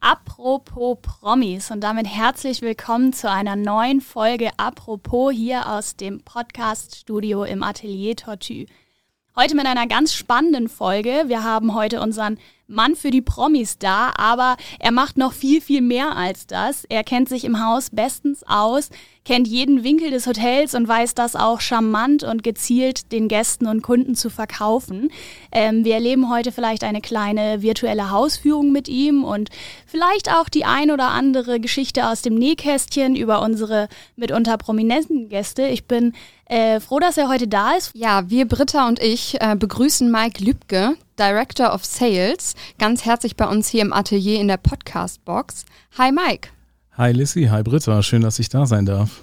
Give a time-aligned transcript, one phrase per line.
[0.00, 7.44] Apropos Promis und damit herzlich willkommen zu einer neuen Folge Apropos hier aus dem Podcast-Studio
[7.44, 8.66] im Atelier Tortue.
[9.38, 11.24] Heute mit einer ganz spannenden Folge.
[11.26, 15.82] Wir haben heute unseren Mann für die Promis da, aber er macht noch viel, viel
[15.82, 16.84] mehr als das.
[16.88, 18.88] Er kennt sich im Haus bestens aus,
[19.26, 23.82] kennt jeden Winkel des Hotels und weiß das auch charmant und gezielt den Gästen und
[23.82, 25.10] Kunden zu verkaufen.
[25.52, 29.50] Ähm, wir erleben heute vielleicht eine kleine virtuelle Hausführung mit ihm und
[29.84, 35.66] vielleicht auch die ein oder andere Geschichte aus dem Nähkästchen über unsere mitunter prominenten Gäste.
[35.66, 36.14] Ich bin
[36.46, 37.92] äh, froh, dass er heute da ist.
[37.94, 43.46] Ja, wir Britta und ich äh, begrüßen Mike Lübke, Director of Sales, ganz herzlich bei
[43.46, 45.64] uns hier im Atelier in der Podcast-Box.
[45.98, 46.48] Hi Mike.
[46.96, 49.22] Hi Lissy, hi Britta, schön, dass ich da sein darf.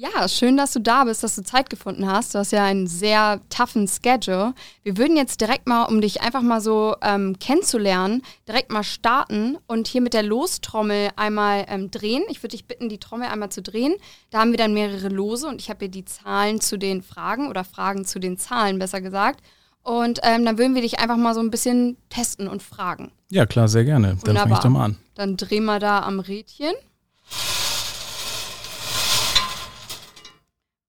[0.00, 2.32] Ja, schön, dass du da bist, dass du Zeit gefunden hast.
[2.32, 4.54] Du hast ja einen sehr toughen Schedule.
[4.84, 9.58] Wir würden jetzt direkt mal, um dich einfach mal so ähm, kennenzulernen, direkt mal starten
[9.66, 12.22] und hier mit der Lostrommel einmal ähm, drehen.
[12.28, 13.96] Ich würde dich bitten, die Trommel einmal zu drehen.
[14.30, 17.48] Da haben wir dann mehrere Lose und ich habe hier die Zahlen zu den Fragen
[17.48, 19.40] oder Fragen zu den Zahlen, besser gesagt.
[19.82, 23.10] Und ähm, dann würden wir dich einfach mal so ein bisschen testen und fragen.
[23.30, 24.16] Ja, klar, sehr gerne.
[24.22, 24.96] Dann fange ich doch mal an.
[25.16, 26.74] Dann drehen wir da am Rädchen.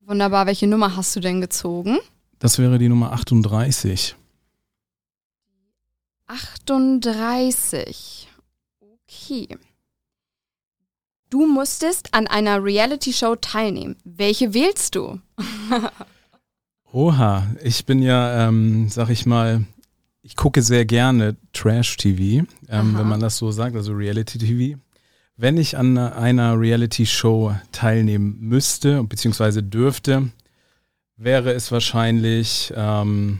[0.09, 0.47] Wunderbar.
[0.47, 1.99] Welche Nummer hast du denn gezogen?
[2.39, 4.15] Das wäre die Nummer 38.
[6.25, 8.27] 38.
[8.81, 9.55] Okay.
[11.29, 13.97] Du musstest an einer Reality-Show teilnehmen.
[14.03, 15.19] Welche wählst du?
[16.91, 19.63] Oha, ich bin ja, ähm, sag ich mal,
[20.23, 24.79] ich gucke sehr gerne Trash-TV, ähm, wenn man das so sagt, also Reality-TV.
[25.41, 30.31] Wenn ich an einer Reality-Show teilnehmen müsste, beziehungsweise dürfte,
[31.15, 33.39] wäre es wahrscheinlich ähm,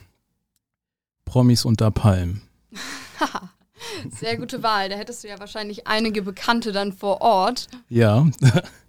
[1.26, 2.40] Promis unter Palm.
[4.18, 4.88] Sehr gute Wahl.
[4.88, 7.68] Da hättest du ja wahrscheinlich einige Bekannte dann vor Ort.
[7.90, 8.26] Ja.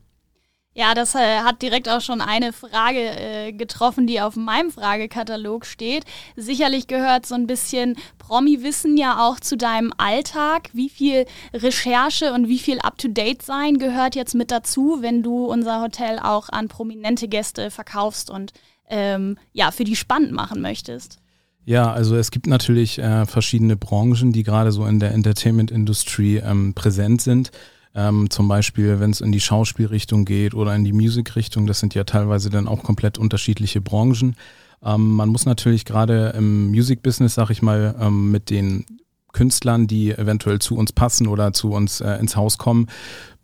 [0.80, 5.66] Ja, das äh, hat direkt auch schon eine Frage äh, getroffen, die auf meinem Fragekatalog
[5.66, 6.04] steht.
[6.36, 10.70] Sicherlich gehört so ein bisschen Promi-Wissen ja auch zu deinem Alltag.
[10.72, 16.18] Wie viel Recherche und wie viel Up-to-Date-Sein gehört jetzt mit dazu, wenn du unser Hotel
[16.18, 18.54] auch an prominente Gäste verkaufst und
[18.88, 21.18] ähm, ja, für die spannend machen möchtest?
[21.66, 26.72] Ja, also es gibt natürlich äh, verschiedene Branchen, die gerade so in der Entertainment-Industrie ähm,
[26.72, 27.50] präsent sind.
[27.94, 31.94] Ähm, zum Beispiel, wenn es in die Schauspielrichtung geht oder in die Musikrichtung, das sind
[31.94, 34.36] ja teilweise dann auch komplett unterschiedliche Branchen.
[34.82, 38.84] Ähm, man muss natürlich gerade im Music-Business, sag ich mal, ähm, mit den
[39.32, 42.88] Künstlern, die eventuell zu uns passen oder zu uns äh, ins Haus kommen,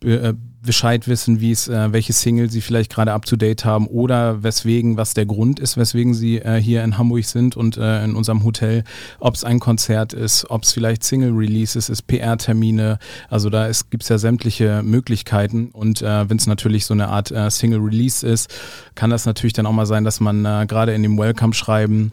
[0.05, 0.35] äh,
[0.67, 4.43] Bescheid wissen, wie es, äh, welche Single sie vielleicht gerade up to date haben oder
[4.43, 8.17] weswegen, was der Grund ist, weswegen sie äh, hier in Hamburg sind und äh, in
[8.17, 8.83] unserem Hotel,
[9.21, 12.99] ob es ein Konzert ist, ob es vielleicht Single Releases ist, PR-Termine.
[13.31, 17.31] Also da gibt es ja sämtliche Möglichkeiten und äh, wenn es natürlich so eine Art
[17.31, 18.53] äh, Single Release ist,
[18.97, 22.13] kann das natürlich dann auch mal sein, dass man äh, gerade in dem Welcome-Schreiben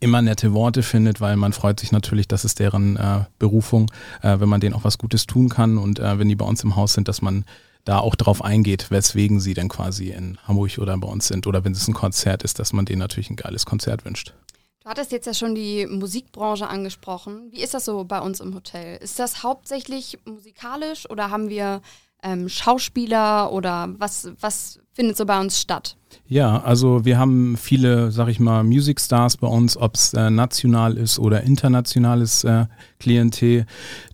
[0.00, 3.90] immer nette Worte findet, weil man freut sich natürlich, das ist deren äh, Berufung,
[4.22, 6.62] äh, wenn man denen auch was Gutes tun kann und äh, wenn die bei uns
[6.62, 7.44] im Haus sind, dass man
[7.84, 11.64] da auch drauf eingeht, weswegen sie denn quasi in Hamburg oder bei uns sind oder
[11.64, 14.34] wenn es ein Konzert ist, dass man denen natürlich ein geiles Konzert wünscht.
[14.82, 17.48] Du hattest jetzt ja schon die Musikbranche angesprochen.
[17.50, 18.96] Wie ist das so bei uns im Hotel?
[18.98, 21.82] Ist das hauptsächlich musikalisch oder haben wir
[22.22, 25.96] ähm, Schauspieler oder was, was findet so bei uns statt?
[26.26, 30.28] Ja, also wir haben viele, sag ich mal, Music Stars bei uns, ob es äh,
[30.30, 32.66] national ist oder internationales äh,
[32.98, 33.66] Klientel,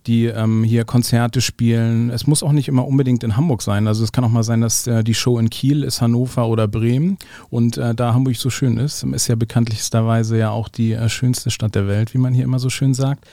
[0.05, 2.09] die ähm, hier Konzerte spielen.
[2.09, 3.87] Es muss auch nicht immer unbedingt in Hamburg sein.
[3.87, 6.67] Also es kann auch mal sein, dass äh, die Show in Kiel ist, Hannover oder
[6.67, 7.17] Bremen.
[7.49, 11.49] Und äh, da Hamburg so schön ist, ist ja bekanntlichsterweise ja auch die äh, schönste
[11.51, 13.25] Stadt der Welt, wie man hier immer so schön sagt.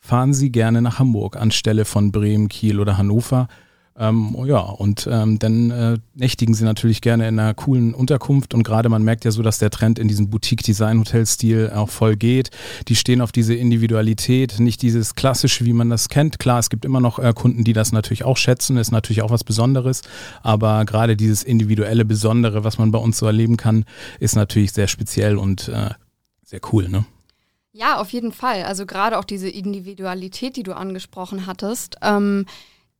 [0.00, 3.48] Fahren Sie gerne nach Hamburg anstelle von Bremen, Kiel oder Hannover
[3.96, 8.64] ähm, ja, und ähm, dann äh, nächtigen sie natürlich gerne in einer coolen Unterkunft und
[8.64, 12.50] gerade man merkt ja so, dass der Trend in diesen Boutique-Design-Hotel-Stil auch voll geht.
[12.88, 16.40] Die stehen auf diese Individualität, nicht dieses klassische, wie man das kennt.
[16.40, 19.30] Klar, es gibt immer noch äh, Kunden, die das natürlich auch schätzen, ist natürlich auch
[19.30, 20.02] was Besonderes,
[20.42, 23.84] aber gerade dieses individuelle Besondere, was man bei uns so erleben kann,
[24.18, 25.90] ist natürlich sehr speziell und äh,
[26.42, 27.04] sehr cool, ne?
[27.76, 28.62] Ja, auf jeden Fall.
[28.62, 31.96] Also gerade auch diese Individualität, die du angesprochen hattest.
[32.02, 32.46] Ähm,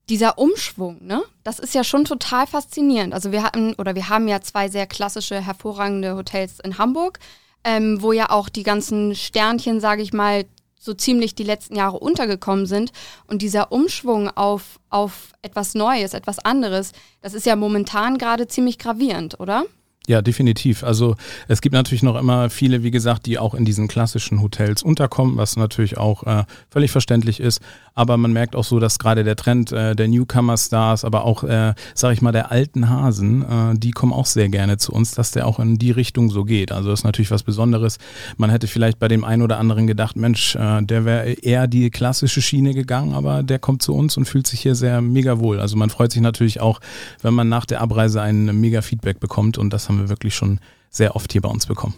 [0.08, 1.22] dieser Umschwung, ne?
[1.42, 3.14] Das ist ja schon total faszinierend.
[3.14, 7.18] Also wir hatten oder wir haben ja zwei sehr klassische, hervorragende Hotels in Hamburg,
[7.64, 10.44] ähm, wo ja auch die ganzen Sternchen, sage ich mal,
[10.78, 12.92] so ziemlich die letzten Jahre untergekommen sind.
[13.26, 16.92] Und dieser Umschwung auf, auf etwas Neues, etwas anderes,
[17.22, 19.64] das ist ja momentan gerade ziemlich gravierend, oder?
[20.06, 20.84] Ja, definitiv.
[20.84, 21.16] Also
[21.48, 25.38] es gibt natürlich noch immer viele, wie gesagt, die auch in diesen klassischen Hotels unterkommen,
[25.38, 27.62] was natürlich auch äh, völlig verständlich ist.
[27.94, 31.74] Aber man merkt auch so, dass gerade der Trend äh, der Newcomer-Stars, aber auch, äh,
[31.94, 35.30] sag ich mal, der alten Hasen, äh, die kommen auch sehr gerne zu uns, dass
[35.30, 36.70] der auch in die Richtung so geht.
[36.70, 37.98] Also das ist natürlich was Besonderes.
[38.36, 41.88] Man hätte vielleicht bei dem einen oder anderen gedacht, Mensch, äh, der wäre eher die
[41.88, 45.60] klassische Schiene gegangen, aber der kommt zu uns und fühlt sich hier sehr mega wohl.
[45.60, 46.80] Also man freut sich natürlich auch,
[47.22, 50.34] wenn man nach der Abreise ein mega Feedback bekommt und das haben haben wir wirklich
[50.34, 50.60] schon
[50.90, 51.94] sehr oft hier bei uns bekommen.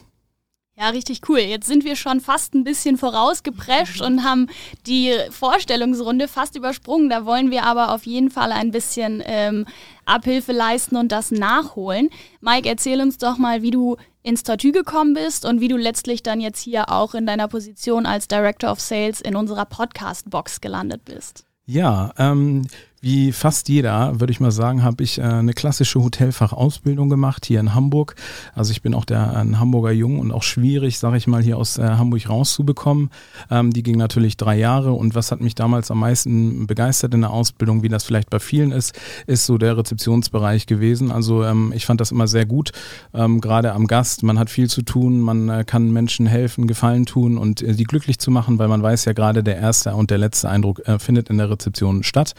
[0.79, 1.39] Ja, richtig cool.
[1.39, 4.49] Jetzt sind wir schon fast ein bisschen vorausgeprescht und haben
[4.87, 7.09] die Vorstellungsrunde fast übersprungen.
[7.09, 9.65] Da wollen wir aber auf jeden Fall ein bisschen ähm,
[10.05, 12.11] Abhilfe leisten und das nachholen.
[12.43, 16.23] Mike, erzähl uns doch mal, wie du ins Tattoo gekommen bist und wie du letztlich
[16.23, 21.07] dann jetzt hier auch in deiner Position als Director of Sales in unserer Podcast-Box gelandet
[21.07, 21.47] bist.
[21.65, 22.67] Ja, ähm,
[23.01, 27.61] wie fast jeder, würde ich mal sagen, habe ich äh, eine klassische Hotelfachausbildung gemacht hier
[27.61, 28.17] in Hamburg.
[28.55, 31.59] Also ich bin auch der ein Hamburger Jung und auch schwierig, sage ich mal, hier
[31.59, 33.11] aus äh, Hamburg rauszubekommen.
[33.51, 37.21] Ähm, die ging natürlich drei Jahre und was hat mich damals am meisten begeistert in
[37.21, 41.13] der Ausbildung, wie das vielleicht bei vielen ist, ist so der Rezeptionsbereich gewesen.
[41.13, 42.73] Also ähm, ich fand das immer sehr gut,
[43.13, 44.23] ähm, gerade am Gast.
[44.23, 48.19] Man hat viel zu tun, man äh, kann Menschen helfen, Gefallen tun und die glücklich
[48.19, 51.39] zu machen, weil man weiß ja gerade, der erste und der letzte Eindruck findet in
[51.39, 52.35] der Rezeption statt.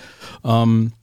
[0.47, 0.93] Ähm,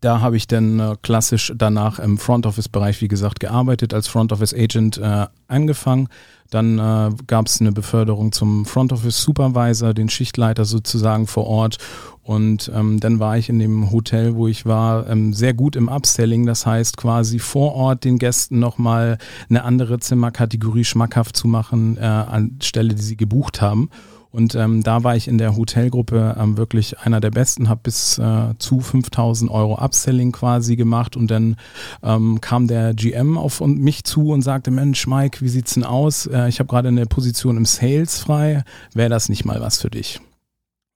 [0.00, 4.06] da habe ich dann äh, klassisch danach im Front Office Bereich, wie gesagt, gearbeitet, als
[4.06, 6.08] Front Office Agent äh, angefangen.
[6.50, 11.78] Dann äh, gab es eine Beförderung zum Front Office Supervisor, den Schichtleiter sozusagen vor Ort.
[12.22, 15.88] Und ähm, dann war ich in dem Hotel, wo ich war, ähm, sehr gut im
[15.88, 16.46] Upselling.
[16.46, 19.18] Das heißt quasi vor Ort den Gästen nochmal
[19.50, 23.90] eine andere Zimmerkategorie schmackhaft zu machen, äh, anstelle, die sie gebucht haben.
[24.30, 28.18] Und ähm, da war ich in der Hotelgruppe ähm, wirklich einer der Besten, habe bis
[28.18, 31.56] äh, zu 5000 Euro Upselling quasi gemacht und dann
[32.02, 36.26] ähm, kam der GM auf mich zu und sagte, Mensch Mike, wie sieht's denn aus?
[36.26, 39.90] Äh, ich habe gerade eine Position im Sales frei, wäre das nicht mal was für
[39.90, 40.20] dich?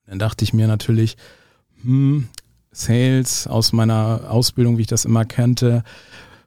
[0.07, 1.17] Dann dachte ich mir natürlich,
[1.83, 2.29] hm,
[2.71, 5.85] Sales aus meiner Ausbildung, wie ich das immer kannte,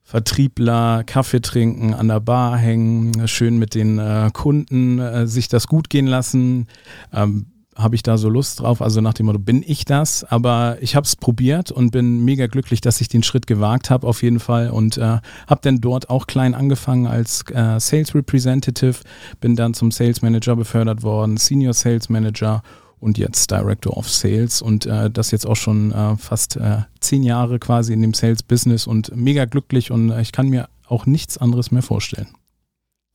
[0.05, 5.65] Vertriebler, Kaffee trinken, an der Bar hängen, schön mit den äh, Kunden äh, sich das
[5.65, 6.67] gut gehen lassen.
[7.11, 8.83] Ähm, habe ich da so Lust drauf?
[8.83, 10.23] Also nach dem Motto, bin ich das?
[10.23, 14.05] Aber ich habe es probiert und bin mega glücklich, dass ich den Schritt gewagt habe
[14.05, 15.01] auf jeden Fall und äh,
[15.47, 18.99] habe dann dort auch klein angefangen als äh, Sales Representative,
[19.41, 22.61] bin dann zum Sales Manager befördert worden, Senior Sales Manager
[22.99, 27.23] und jetzt Director of Sales und äh, das jetzt auch schon äh, fast äh, zehn
[27.23, 31.37] Jahre quasi in dem Sales-Business und mega glücklich und äh, ich kann mir auch nichts
[31.37, 32.27] anderes mehr vorstellen.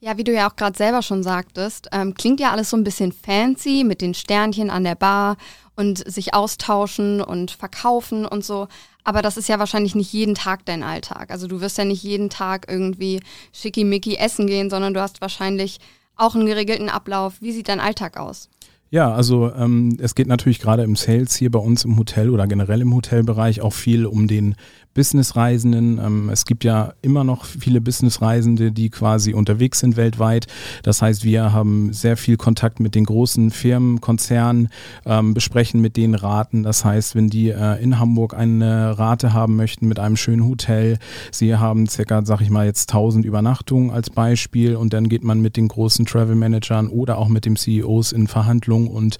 [0.03, 2.85] Ja, wie du ja auch gerade selber schon sagtest, ähm, klingt ja alles so ein
[2.85, 5.37] bisschen fancy mit den Sternchen an der Bar
[5.77, 8.69] und sich austauschen und verkaufen und so.
[9.05, 11.31] Aber das ist ja wahrscheinlich nicht jeden Tag dein Alltag.
[11.31, 13.21] Also du wirst ja nicht jeden Tag irgendwie
[13.53, 15.81] schickimicki essen gehen, sondern du hast wahrscheinlich
[16.17, 17.35] auch einen geregelten Ablauf.
[17.41, 18.49] Wie sieht dein Alltag aus?
[18.93, 22.49] Ja, also ähm, es geht natürlich gerade im Sales hier bei uns im Hotel oder
[22.49, 24.57] generell im Hotelbereich auch viel um den
[24.95, 25.99] Businessreisenden.
[25.99, 30.47] Ähm, es gibt ja immer noch viele Businessreisende, die quasi unterwegs sind weltweit.
[30.83, 34.69] Das heißt, wir haben sehr viel Kontakt mit den großen Firmen, Konzernen,
[35.07, 36.63] ähm, besprechen mit denen Raten.
[36.63, 40.99] Das heißt, wenn die äh, in Hamburg eine Rate haben möchten mit einem schönen Hotel,
[41.31, 45.41] sie haben circa, sag ich mal, jetzt 1000 Übernachtungen als Beispiel und dann geht man
[45.41, 49.19] mit den großen Travel Managern oder auch mit dem CEOs in Verhandlungen und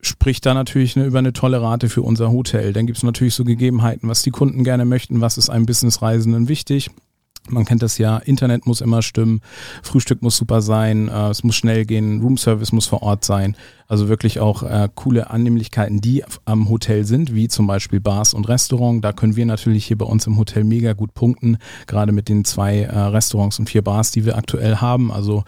[0.00, 2.72] spricht da natürlich eine, über eine tolle Rate für unser Hotel.
[2.72, 6.48] Dann gibt es natürlich so Gegebenheiten, was die Kunden gerne möchten, was ist einem Businessreisenden
[6.48, 6.90] wichtig.
[7.48, 9.40] Man kennt das ja, Internet muss immer stimmen,
[9.82, 13.56] Frühstück muss super sein, äh, es muss schnell gehen, Roomservice muss vor Ort sein.
[13.86, 18.48] Also wirklich auch äh, coole Annehmlichkeiten, die am Hotel sind, wie zum Beispiel Bars und
[18.48, 19.04] Restaurant.
[19.04, 22.44] Da können wir natürlich hier bei uns im Hotel mega gut punkten, gerade mit den
[22.44, 25.12] zwei äh, Restaurants und vier Bars, die wir aktuell haben.
[25.12, 25.44] Also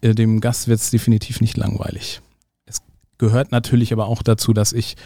[0.00, 2.22] äh, dem Gast wird es definitiv nicht langweilig
[3.18, 4.96] gehört natürlich aber auch dazu, dass ich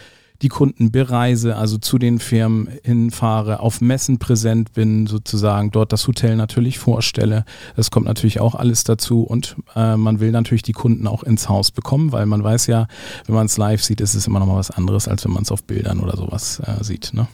[0.41, 6.07] die Kunden bereise, also zu den Firmen hinfahre, auf Messen präsent bin, sozusagen dort das
[6.07, 7.45] Hotel natürlich vorstelle.
[7.75, 11.47] Das kommt natürlich auch alles dazu und äh, man will natürlich die Kunden auch ins
[11.47, 12.87] Haus bekommen, weil man weiß ja,
[13.27, 15.43] wenn man es live sieht, ist es immer noch mal was anderes, als wenn man
[15.43, 17.11] es auf Bildern oder sowas äh, sieht.
[17.13, 17.27] Ne?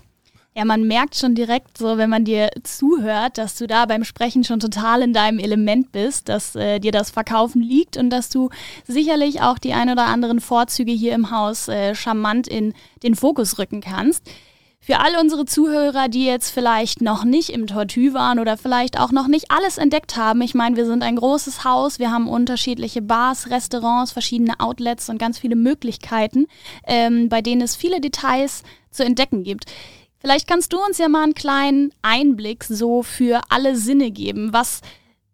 [0.58, 4.44] Ja, man merkt schon direkt so, wenn man dir zuhört, dass du da beim Sprechen
[4.44, 8.50] schon total in deinem Element bist, dass äh, dir das Verkaufen liegt und dass du
[8.88, 12.74] sicherlich auch die ein oder anderen Vorzüge hier im Haus äh, charmant in
[13.04, 14.24] den Fokus rücken kannst.
[14.80, 19.12] Für all unsere Zuhörer, die jetzt vielleicht noch nicht im Tortue waren oder vielleicht auch
[19.12, 23.04] noch nicht alles entdeckt haben, ich meine, wir sind ein großes Haus, wir haben unterschiedliche
[23.04, 26.48] Bars, Restaurants, verschiedene Outlets und ganz viele Möglichkeiten,
[26.88, 29.66] ähm, bei denen es viele Details zu entdecken gibt.
[30.20, 34.52] Vielleicht kannst du uns ja mal einen kleinen Einblick so für alle Sinne geben.
[34.52, 34.82] Was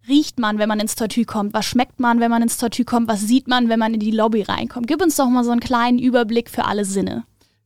[0.07, 1.53] riecht man, wenn man ins Tortue kommt?
[1.53, 3.07] Was schmeckt man, wenn man ins Tortue kommt?
[3.07, 4.87] Was sieht man, wenn man in die Lobby reinkommt?
[4.87, 7.23] Gib uns doch mal so einen kleinen Überblick für alle Sinne.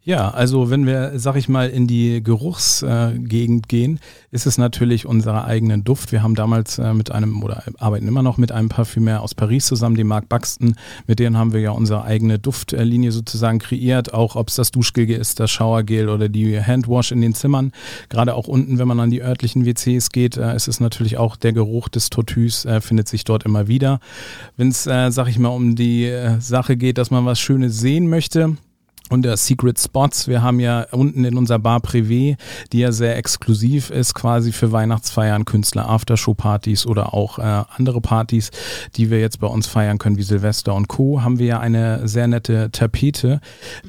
[0.08, 4.00] Ja, also wenn wir, sag ich mal, in die Geruchsgegend gehen,
[4.32, 6.14] ist es natürlich unser eigenen Duft.
[6.14, 9.66] Wir haben damals äh, mit einem oder arbeiten immer noch mit einem Parfümer aus Paris
[9.66, 10.76] zusammen, dem Marc Buxton.
[11.08, 15.10] Mit denen haben wir ja unsere eigene Duftlinie sozusagen kreiert, auch ob es das Duschgel
[15.12, 17.74] ist, das Showergel oder die Handwash in den Zimmern.
[18.08, 21.36] Gerade auch unten, wenn man an die örtlichen WCs geht, äh, ist es natürlich auch
[21.36, 24.00] der Geruch des Tortus, äh, findet sich dort immer wieder.
[24.56, 26.10] Wenn es, sag ich mal, um die
[26.40, 28.56] Sache geht, dass man was Schönes sehen möchte,
[29.10, 30.28] und der Secret Spots.
[30.28, 32.38] Wir haben ja unten in unserer Bar Privé,
[32.72, 38.52] die ja sehr exklusiv ist, quasi für Weihnachtsfeiern, Künstler, Aftershow-Partys oder auch äh, andere Partys,
[38.96, 42.08] die wir jetzt bei uns feiern können, wie Silvester und Co., haben wir ja eine
[42.08, 43.40] sehr nette Tapete,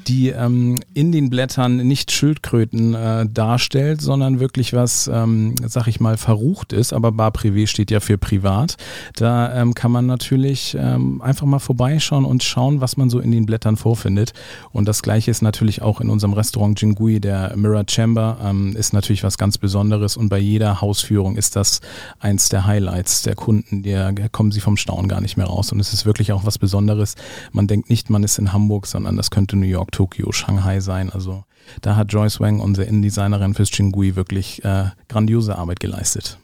[0.07, 5.99] die ähm, in den Blättern nicht Schildkröten äh, darstellt, sondern wirklich was, ähm, sag ich
[5.99, 6.93] mal, verrucht ist.
[6.93, 8.77] Aber Bar Privé steht ja für privat.
[9.15, 13.31] Da ähm, kann man natürlich ähm, einfach mal vorbeischauen und schauen, was man so in
[13.31, 14.33] den Blättern vorfindet.
[14.71, 18.93] Und das Gleiche ist natürlich auch in unserem Restaurant Jingui, der Mirror Chamber, ähm, ist
[18.93, 21.81] natürlich was ganz Besonderes und bei jeder Hausführung ist das
[22.19, 23.81] eins der Highlights der Kunden.
[23.81, 26.59] Da kommen sie vom Staunen gar nicht mehr raus und es ist wirklich auch was
[26.59, 27.15] Besonderes.
[27.51, 31.09] Man denkt nicht, man ist in Hamburg, sondern das könnte New York, Tokio, Shanghai sein.
[31.09, 31.43] Also
[31.81, 36.37] da hat Joyce Wang, unsere Innendesignerin fürs Jingui, wirklich äh, grandiose Arbeit geleistet.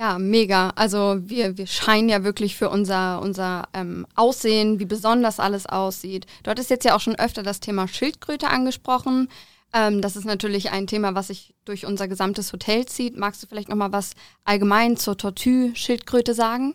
[0.00, 0.70] Ja, mega.
[0.76, 6.26] Also wir, wir scheinen ja wirklich für unser, unser ähm, Aussehen, wie besonders alles aussieht.
[6.44, 9.28] Du hattest jetzt ja auch schon öfter das Thema Schildkröte angesprochen.
[9.72, 13.16] Ähm, das ist natürlich ein Thema, was sich durch unser gesamtes Hotel zieht.
[13.16, 14.12] Magst du vielleicht nochmal was
[14.44, 16.74] allgemein zur Tortue-Schildkröte sagen?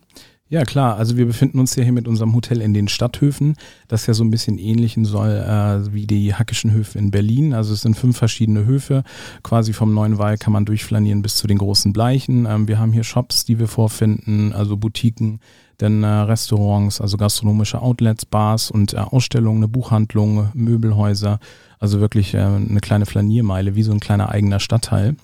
[0.53, 0.97] Ja, klar.
[0.97, 3.55] Also wir befinden uns ja hier mit unserem Hotel in den Stadthöfen,
[3.87, 7.55] das ja so ein bisschen ähnlichen soll äh, wie die Hackischen Höfe in Berlin.
[7.55, 9.03] Also es sind fünf verschiedene Höfe.
[9.41, 12.45] Quasi vom Neuen Wall kann man durchflanieren bis zu den großen Bleichen.
[12.45, 15.39] Ähm, wir haben hier Shops, die wir vorfinden, also Boutiquen,
[15.79, 21.39] dann äh, Restaurants, also gastronomische Outlets, Bars und äh, Ausstellungen, eine Buchhandlung, Möbelhäuser.
[21.79, 25.15] Also wirklich äh, eine kleine Flaniermeile, wie so ein kleiner eigener Stadtteil.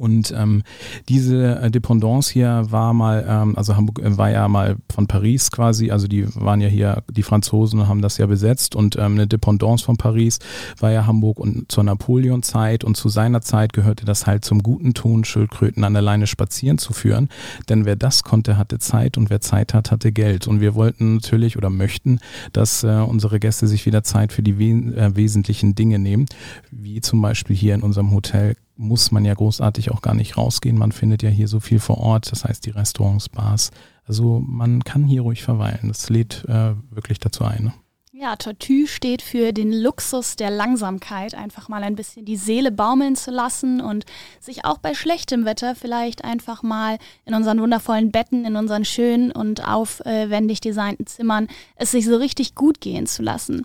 [0.00, 0.62] Und ähm,
[1.10, 5.50] diese äh, Dependance hier war mal, ähm, also Hamburg äh, war ja mal von Paris
[5.50, 8.74] quasi, also die waren ja hier, die Franzosen haben das ja besetzt.
[8.74, 10.38] Und ähm, eine Dependance von Paris
[10.78, 11.38] war ja Hamburg.
[11.38, 15.92] Und zur Napoleon-Zeit und zu seiner Zeit gehörte das halt zum guten Ton, Schildkröten an
[15.92, 17.28] der Leine spazieren zu führen.
[17.68, 19.18] Denn wer das konnte, hatte Zeit.
[19.18, 20.48] Und wer Zeit hat, hatte Geld.
[20.48, 22.20] Und wir wollten natürlich oder möchten,
[22.54, 26.24] dass äh, unsere Gäste sich wieder Zeit für die we äh, wesentlichen Dinge nehmen,
[26.70, 30.78] wie zum Beispiel hier in unserem Hotel muss man ja großartig auch gar nicht rausgehen.
[30.78, 33.70] Man findet ja hier so viel vor Ort, das heißt die Restaurants, Bars.
[34.06, 35.88] Also man kann hier ruhig verweilen.
[35.88, 37.64] Das lädt äh, wirklich dazu ein.
[37.64, 37.72] Ne?
[38.12, 43.16] Ja, Tortue steht für den Luxus der Langsamkeit, einfach mal ein bisschen die Seele baumeln
[43.16, 44.04] zu lassen und
[44.40, 49.30] sich auch bei schlechtem Wetter vielleicht einfach mal in unseren wundervollen Betten, in unseren schönen
[49.30, 53.64] und aufwendig designten Zimmern es sich so richtig gut gehen zu lassen.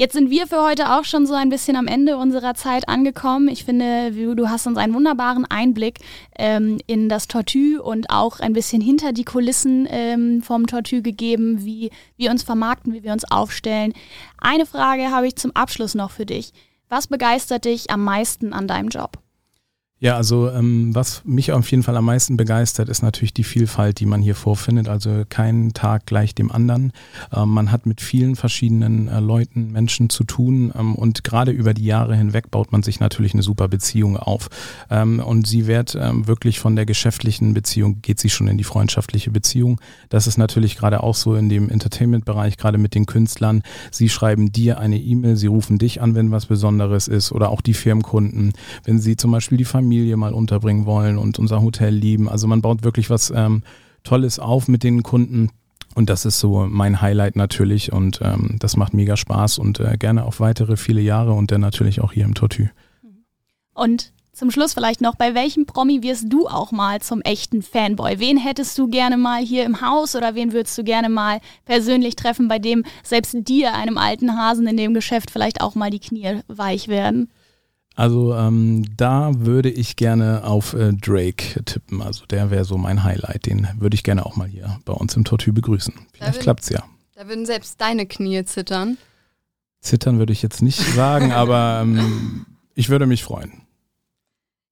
[0.00, 3.48] Jetzt sind wir für heute auch schon so ein bisschen am Ende unserer Zeit angekommen.
[3.48, 5.98] Ich finde, du hast uns einen wunderbaren Einblick
[6.38, 11.66] ähm, in das Tortue und auch ein bisschen hinter die Kulissen ähm, vom Tortue gegeben,
[11.66, 13.92] wie wir uns vermarkten, wie wir uns aufstellen.
[14.38, 16.54] Eine Frage habe ich zum Abschluss noch für dich.
[16.88, 19.18] Was begeistert dich am meisten an deinem Job?
[20.02, 24.00] Ja, also ähm, was mich auf jeden Fall am meisten begeistert, ist natürlich die Vielfalt,
[24.00, 24.88] die man hier vorfindet.
[24.88, 26.94] Also kein Tag gleich dem anderen.
[27.36, 31.74] Ähm, man hat mit vielen verschiedenen äh, Leuten, Menschen zu tun ähm, und gerade über
[31.74, 34.48] die Jahre hinweg baut man sich natürlich eine super Beziehung auf.
[34.88, 38.64] Ähm, und sie wird ähm, wirklich von der geschäftlichen Beziehung, geht sie schon in die
[38.64, 39.82] freundschaftliche Beziehung.
[40.08, 43.62] Das ist natürlich gerade auch so in dem Entertainment-Bereich, gerade mit den Künstlern.
[43.90, 47.60] Sie schreiben dir eine E-Mail, sie rufen dich an, wenn was Besonderes ist oder auch
[47.60, 48.54] die Firmenkunden.
[48.84, 52.28] Wenn sie zum Beispiel die Familie Familie mal unterbringen wollen und unser Hotel lieben.
[52.28, 53.64] Also man baut wirklich was ähm,
[54.04, 55.50] Tolles auf mit den Kunden.
[55.96, 59.96] Und das ist so mein Highlight natürlich und ähm, das macht mega Spaß und äh,
[59.98, 62.70] gerne auf weitere viele Jahre und dann natürlich auch hier im Tortue.
[63.74, 68.20] Und zum Schluss vielleicht noch, bei welchem Promi wirst du auch mal zum echten Fanboy?
[68.20, 72.14] Wen hättest du gerne mal hier im Haus oder wen würdest du gerne mal persönlich
[72.14, 75.98] treffen, bei dem selbst dir, einem alten Hasen in dem Geschäft, vielleicht auch mal die
[75.98, 77.28] Knie weich werden?
[77.96, 82.02] Also ähm, da würde ich gerne auf äh, Drake tippen.
[82.02, 83.46] Also der wäre so mein Highlight.
[83.46, 85.94] Den würde ich gerne auch mal hier bei uns im Tortue begrüßen.
[86.12, 86.82] Vielleicht klappt es ja.
[87.14, 88.96] Da würden selbst deine Knie zittern.
[89.80, 93.62] Zittern würde ich jetzt nicht sagen, aber ähm, ich würde mich freuen.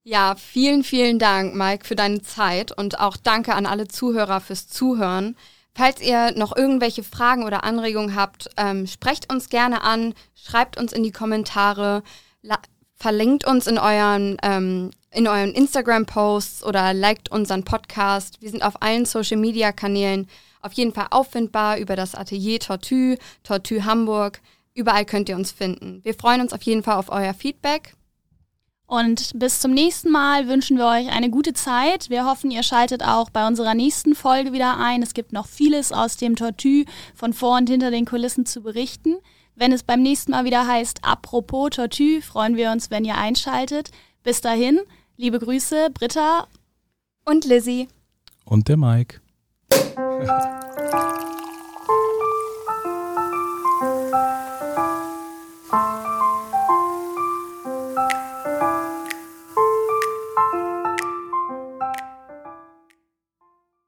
[0.04, 4.66] Ja, vielen, vielen Dank, Mike, für deine Zeit und auch danke an alle Zuhörer fürs
[4.66, 5.36] Zuhören.
[5.74, 10.92] Falls ihr noch irgendwelche Fragen oder Anregungen habt, ähm, sprecht uns gerne an, schreibt uns
[10.94, 12.02] in die Kommentare,
[12.98, 18.42] verlinkt uns in euren, ähm, in euren Instagram-Posts oder liked unseren Podcast.
[18.42, 20.28] Wir sind auf allen Social-Media-Kanälen
[20.60, 24.40] auf jeden Fall auffindbar über das Atelier Tortue, Tortue Hamburg.
[24.74, 26.00] Überall könnt ihr uns finden.
[26.02, 27.94] Wir freuen uns auf jeden Fall auf euer Feedback.
[28.88, 32.08] Und bis zum nächsten Mal wünschen wir euch eine gute Zeit.
[32.08, 35.02] Wir hoffen, ihr schaltet auch bei unserer nächsten Folge wieder ein.
[35.02, 39.16] Es gibt noch vieles aus dem Tortue von vor und hinter den Kulissen zu berichten.
[39.54, 43.90] Wenn es beim nächsten Mal wieder heißt, apropos Tortue, freuen wir uns, wenn ihr einschaltet.
[44.22, 44.80] Bis dahin,
[45.18, 46.46] liebe Grüße, Britta
[47.26, 47.88] und Lizzie.
[48.46, 49.20] Und der Mike.